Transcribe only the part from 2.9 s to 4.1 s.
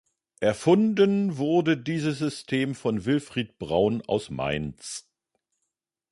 Wilfried Braun